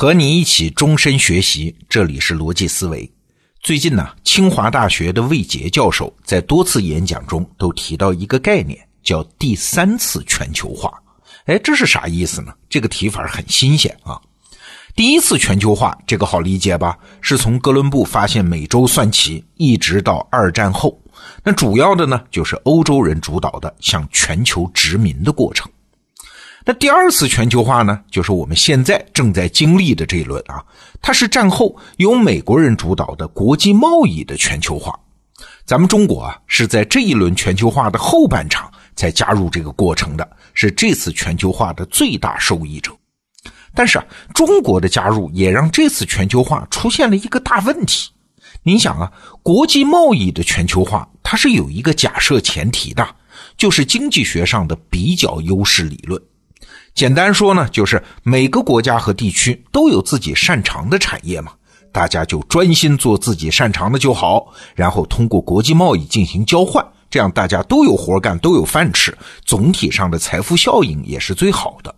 [0.00, 3.12] 和你一起终身学习，这里是逻辑思维。
[3.60, 10.88] 最近呢，清华大学的魏杰教授在多次演讲中都提到一个概念，叫“第三次全球化”。
[11.46, 12.54] 哎，这是啥意思呢？
[12.68, 14.16] 这个提法很新鲜啊！
[14.94, 16.96] 第一次全球化，这个好理解吧？
[17.20, 20.96] 是从哥伦布发现美洲算起，一直到二战后，
[21.42, 25.68] 那主要的呢，就是欧洲人主导的向全球殖民的过程。
[26.68, 30.62] 那第二次全球化呢，就是我们现在正在经历的这一轮啊，
[31.00, 34.94] 它是战后由美国人主导的国际贸易的全球化。
[35.64, 42.92] 咱们中国啊，是在这一轮全球化的后半场才加入这个过程的，是这次全球化的最大受益者。
[43.74, 44.04] 但是啊，
[44.34, 48.10] 中国的加入也让这次全球化出现了一个大问题。
[48.62, 49.10] 您想啊，
[49.42, 53.08] 国际贸易的全球化，它是有一个假设前提的，
[53.56, 56.22] 就是经济学上的比较优势理论。
[56.98, 61.52] 简单说呢，就是每个国家和地区都有自己擅长的产业嘛，
[61.92, 71.94] 大家就专心做自己擅长的就好，然后通过国际贸易进行交换，这样大家都有活干，都有饭吃，总体上的财富效应也是最好的。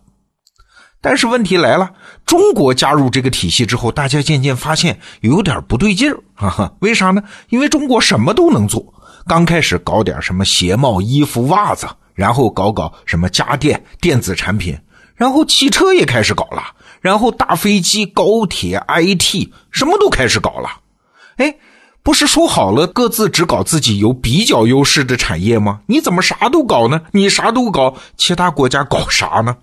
[1.01, 1.89] 但是问题来了，
[2.23, 7.23] 中国加入这个体系之后，大家渐渐发现有点不对劲儿，哈哈，为啥呢？
[7.49, 8.93] 因为中国什么都能做，
[9.25, 14.77] 刚开始搞点什么鞋帽、衣服、袜子，然后搞搞什么家电、电子产品。
[15.21, 16.63] 然后汽车也开始搞了，
[16.99, 20.67] 然后大飞机、高铁、IT 什么都开始搞了。
[21.35, 21.55] 哎，
[22.01, 25.81] 不是说好了各自只搞自己有比较优势的产业吗？
[25.85, 26.99] 你怎么啥都搞呢？
[27.11, 29.55] 你啥都搞，其他国家搞啥呢？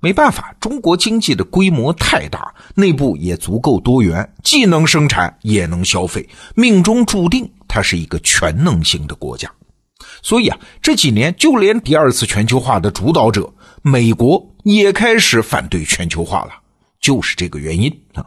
[0.00, 9.48] 没办法，中国经济的规模太大，内部也足够多元，既能生产也能消费，命中注定它是一个全能型的国家。
[10.22, 14.48] 所以啊，这几年就连第二次全球化的主导者美国。
[14.64, 16.52] 也开始反对全球化了，
[17.00, 18.24] 就是这个原因啊。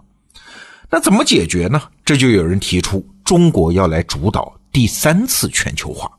[0.89, 1.81] 那怎么解决呢？
[2.03, 6.11] 这就有人提出，中国要来主导第三次全球化。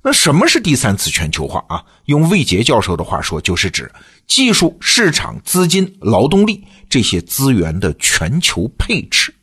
[0.00, 1.84] 那什么是第三次全球化啊？
[2.06, 3.92] 用魏杰教授的话说，就是指
[4.26, 9.34] 技术、市场、资金、劳动力这些资源的全球配置。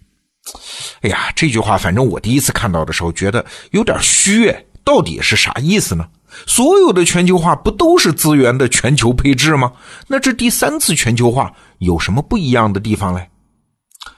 [1.01, 6.05] 哎呀，这句话反正我第一次看到的时候觉得有点虚，哎，到底是啥意思呢？
[6.47, 9.71] 所有的全球化不都是资源的全球配置吗？
[10.07, 13.29] 那这第三次全球化有什么不一样的地方嘞？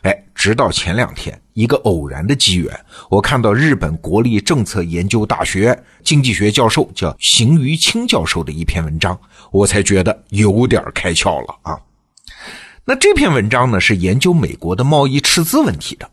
[0.01, 2.73] 哎，直到前两天，一个偶然的机缘，
[3.09, 9.19] 我看到日本国立政策研究大学经济学教授叫邢于清教授的一篇文章，
[9.51, 11.77] 我才觉得有点开窍了啊。
[12.83, 16.09] 那这篇文章呢，是研究美国的贸易赤字问题的。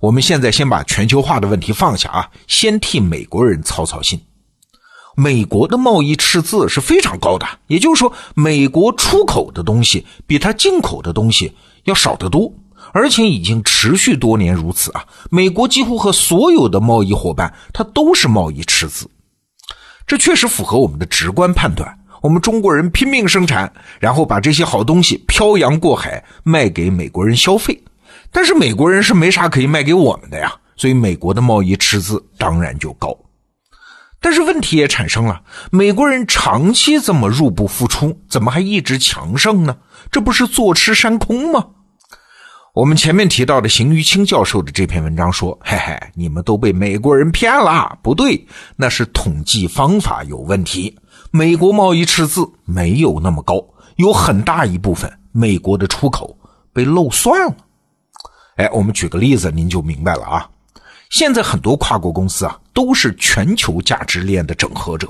[0.00, 4.20] 我们现在先把全球化的问题放下啊，先替美国人操操心。
[5.16, 11.52] 美国的贸易赤字是非常高的，也就是说，美国出口的东西比它进口的东西
[11.84, 12.52] 要少得多，
[12.92, 15.04] 而且已经持续多年如此啊。
[15.28, 19.10] 美国几乎和所有的贸易伙伴，它都是贸易赤字，
[20.06, 21.98] 这确实符合我们的直观判断。
[22.22, 27.80] 我们中国人拼命生产，然后把这些好东西漂洋过海卖给美国人消费，
[28.30, 33.16] 但是美国人是没啥可以卖给我们的呀，所以美国的贸易赤字当然就高。
[34.20, 35.40] 但是问题也产生了，
[35.70, 39.76] 美国人长期这么入不敷出，怎么还一直强盛呢？
[40.10, 41.64] 这不是坐吃山空吗？
[42.74, 48.46] 我们前面提到的邢玉清教授的这篇文章说：“嘿嘿，你们都被美国人骗了，不对，
[48.76, 50.96] 那是统计方法有问题。
[51.30, 53.54] 美国贸易赤字没有那么高，
[53.96, 56.36] 有很大一部分美国的出口
[56.72, 57.56] 被漏算了。”
[58.58, 60.50] 哎，我们举个例子，您就明白了啊。
[61.10, 65.06] 现在很多跨国公司啊，都是全球价值链的整合者，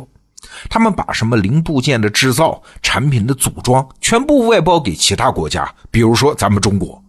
[0.69, 7.03] 他们把什么零部件的制造、产品的组装全部外包给其他国家，比如说咱们中国。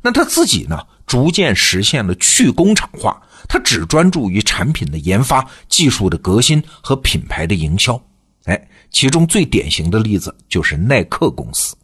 [0.00, 0.78] 那他自己呢，
[1.08, 8.00] 逐渐实现了去工厂化，他只专注于产品的研发、技术的革新和品牌的营销。
[8.44, 11.74] 哎，其中最典型的例子就是耐克公司。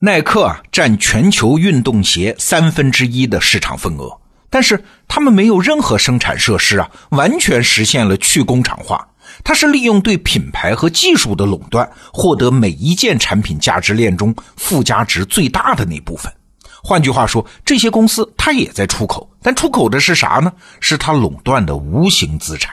[0.00, 4.16] 耐克啊，占全球运动鞋三分之一的市场份额。
[4.48, 9.04] 但是他们没有任何生产设施啊，完全实现了去工厂化。
[9.42, 16.32] 它是利用对品牌和技术的垄断，获得每一件产品价值链中附加值最大的那部分。
[16.80, 20.52] 换句话说，这些公司它也在出口，但出口的是啥呢？
[20.78, 22.72] 是它垄断的无形资产。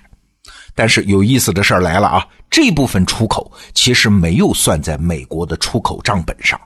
[0.75, 6.59] 但是有意思的事儿来了啊，这部分出口其实没有算在美国的出口账本上。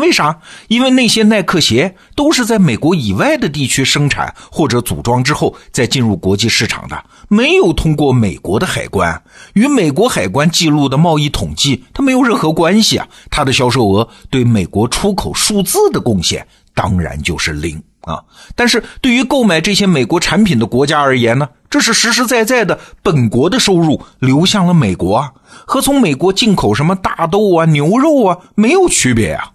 [0.00, 0.36] 为啥？
[0.66, 13.06] 因为那些耐克鞋都是在美国以外的地区生产或者组装之后再进入国际市场的，没有通过美国的海关，与美国海关记录的贸易统计它没有任何关系啊！
[13.30, 18.18] 它的销售额对美国出口数字的贡献当然就是零啊。
[18.56, 25.32] 但是对于购买这些美国产品的国家而言呢，这是实实在在的本国的收入流向了美国啊，
[25.66, 29.50] 和从美国进口什么大豆啊、牛肉啊没有区别啊。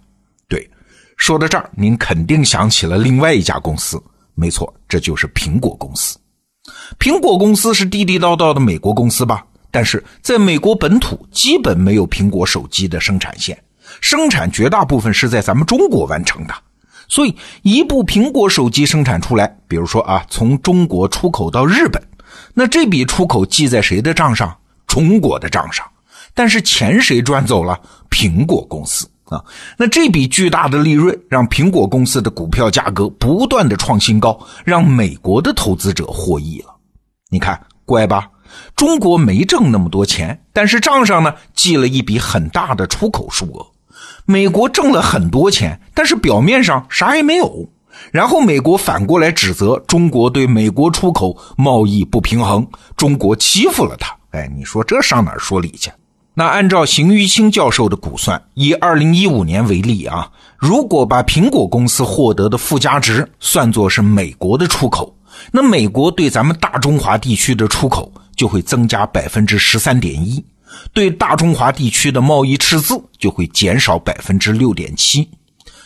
[1.26, 4.00] 说到这儿，您肯定想起了另外一家公司，
[4.36, 6.16] 没错，这就是苹果公司。
[7.00, 9.44] 苹果公司是地地道道的美国公司吧？
[9.72, 13.60] 但是在美国本土基本没有苹果手机的生产线，
[14.00, 16.54] 生产绝大部分是在咱们中国完成的。
[17.08, 22.00] 所以，一部苹果手机生产出来，比如说啊，从中国出口到日本，
[22.54, 24.56] 那这笔出口记在谁的账上？
[24.86, 25.84] 中国的账上。
[26.34, 27.80] 但是钱谁赚走了？
[28.10, 29.44] 苹果公司啊。
[29.76, 36.74] 那这笔巨大的利润让苹果公司的股票价格不断的创新高，让美国的投资者获益了。
[37.28, 38.28] 你看，怪吧？
[38.74, 43.66] 中国没挣那么多钱，但是账上呢记了一笔很大的出口数额。
[44.24, 47.68] 美国挣了很多钱，但是表面上啥也没有。
[48.12, 54.14] 然后美国反过来指责中国对美国出口贸易不平衡，中国欺负了他。
[54.30, 55.90] 哎，你说这上哪说理去？
[56.38, 65.16] 那按照邢玉清教授的估算，以二零一五年为例啊，如果把苹果公司获得的附加值算作是美国的出口，
[65.50, 68.12] 那美国对咱们大中华地区的出口。
[68.36, 70.44] 就会增加百分之十三点一，
[70.92, 75.26] 对大中华地区的贸易赤字就会减少百分之六点七。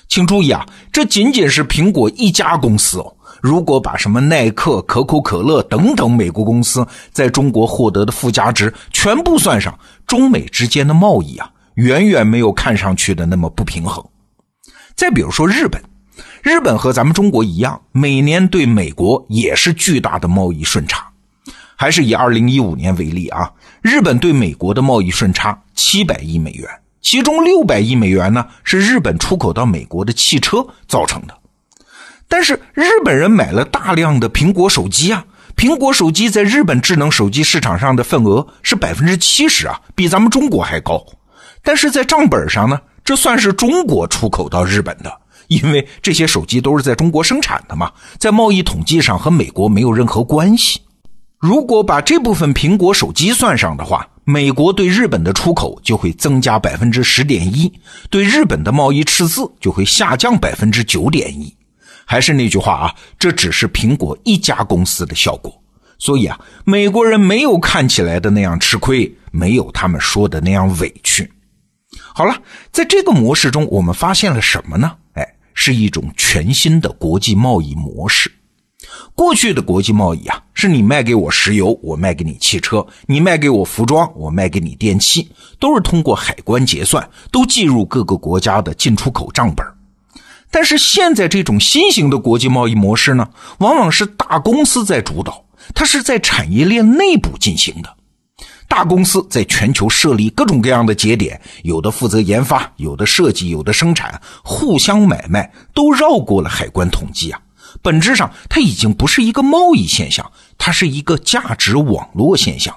[0.08, 3.14] 请注意啊，这仅仅是苹果一家公司哦。
[3.40, 14.04] 如果把什么耐克、可口可乐等等美国公司在中国获得的附加值全部算上，中美之间的贸易啊，远远没有看上去的那么不平衡。
[14.94, 15.82] 再比如说日本，
[16.42, 21.06] 日本和咱们中国一样，每年对美国也是巨大的贸易顺差。
[21.76, 23.50] 还是以二零一五年为例啊，
[23.80, 26.68] 日本对美国的贸易顺差七百亿美元，
[27.00, 31.39] 其中六百亿美元呢是日本出口到美国的汽车造成的。
[32.30, 35.24] 但是日本人买了大量的苹果手机啊，
[35.56, 41.04] 苹果手机在日本智能手机市场上的份额是百分之七十啊，比咱们中国还高。
[41.62, 45.12] 但是在账本上呢，这算是中国出口到日本的，
[45.48, 50.80] 因为这些手机都是在中国生产的嘛，在贸易统计上和美国没有任何关系。
[51.38, 57.72] 如果把这部分苹果手机算上的话，美国对日本的出口就会增加百分之十点一，
[58.08, 61.52] 对日本的贸易赤字就会下降百分之九点一。
[62.10, 65.62] 还是那句话啊，这只是苹果一家公司的效果。
[65.96, 71.30] 所以啊，美国人没有看起来的那样吃亏，没有他们说的那样委屈。
[72.12, 72.36] 好了，
[72.72, 74.90] 在这个模式中，我们发现了什么呢？
[75.12, 75.24] 哎，
[75.54, 78.28] 是一种全新的国际贸易模式。
[79.14, 85.30] 过去的国际贸易啊，是你卖给我石油，我卖给你汽车；你卖给我服装，我卖给你电器，
[85.60, 89.64] 都是通过海关结算，都计入各个国家的进出口账本。
[90.50, 95.44] 但是现在这种新型的国际贸易模式呢，往往是大公司在主导，
[95.74, 97.96] 它是在产业链内部进行的。
[98.66, 107.40] 大公司在全球设立各种各样的节点，有的负责研发，有的设计，有的生产，互相买卖，都绕过了海关统计啊。
[107.82, 112.74] 本质上，它已经不是一个贸易现象，它是一个价值网络现象。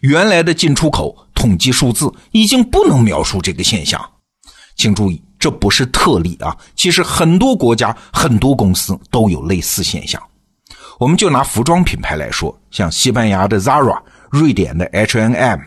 [0.00, 4.04] 原来的进出口统计数字已经不能描述这个现象。
[4.76, 10.20] 请注意，这不是特例啊，其实很多国家、很多公司都有类似现象。
[10.98, 13.96] 我们就拿服装品牌来说，像西班牙的 Zara、
[14.28, 15.60] 瑞典的 H&M、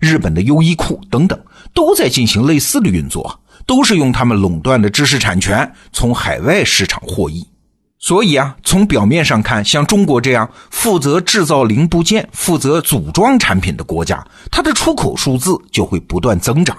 [0.00, 1.38] 日本的优衣库等等，
[1.74, 7.46] 都在进行类似的运作，都是用他们垄断的知识产权从海外市场获益。
[7.98, 16.74] 所以啊，从表面上看，像中国这样负责制造零部件、负责组装产品的国家，它的出口数字就会不断增长；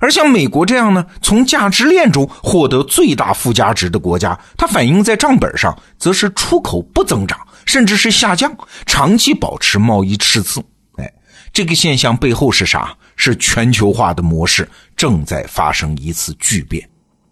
[0.00, 8.54] 而像美国这样呢，从价值链中获得最大附加值的国家，它反映在账本上则是出口不增长，甚至是下降，
[8.86, 10.62] 长期保持贸易赤字。
[10.96, 11.12] 哎，
[11.52, 12.94] 这个现象背后是啥？
[13.16, 16.88] 是全球化的模式正在发生一次巨变。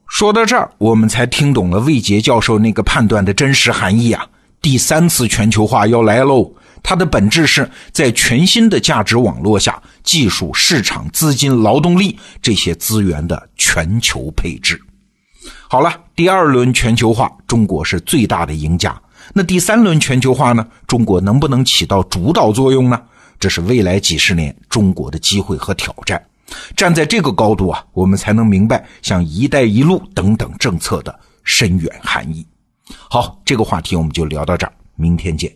[0.06, 4.26] 说到这儿，我们才听懂了魏杰教授那个判断的真实含义啊！
[4.60, 6.50] 第三次全球化要来喽，
[6.82, 14.80] 它的本质是在全新的价值网络下，技术、市场、资金、劳动力这些资源的全球配置。
[15.68, 19.00] 好了，第二轮全球化，中国是最大的赢家。
[19.34, 20.66] 那第三轮全球化呢？
[20.86, 23.00] 中国能不能起到主导作用呢？
[23.38, 26.22] 这是未来几十年中国的机会和挑战。
[26.74, 32.46] 站在这个高度啊，我们才能明白像“一带一路”等等政策的深远含义。
[33.10, 35.52] 好，这个话题我们就聊到这儿，明天见。